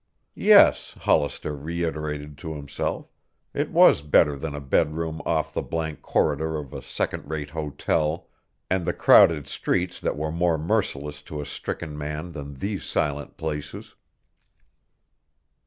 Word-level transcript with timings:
Yes, 0.33 0.93
Hollister 1.01 1.55
reiterated 1.55 2.35
to 2.39 2.55
himself, 2.55 3.11
it 3.53 3.69
was 3.69 4.01
better 4.01 4.35
than 4.35 4.55
a 4.55 4.59
bedroom 4.59 5.21
off 5.27 5.53
the 5.53 5.61
blank 5.61 6.01
corridor 6.01 6.57
of 6.57 6.73
a 6.73 6.81
second 6.81 7.29
rate 7.29 7.51
hotel 7.51 8.27
and 8.67 8.83
the 8.83 8.93
crowded 8.97 9.45
streets 9.45 10.01
that 10.01 10.17
were 10.17 10.31
more 10.31 10.57
merciless 10.57 11.21
to 11.21 11.39
a 11.39 11.45
stricken 11.45 11.95
man 11.95 12.31
than 12.31 12.55
these 12.55 12.83
silent 12.83 13.37
places. 13.37 13.93